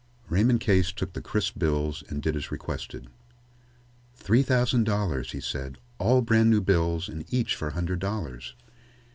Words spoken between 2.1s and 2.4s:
did